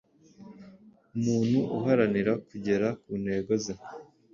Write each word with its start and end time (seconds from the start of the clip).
umuntu 1.17 1.59
uharanira 1.77 2.33
kugera 2.47 2.87
ku 3.01 3.11
ntego 3.23 3.53
ze, 3.63 3.73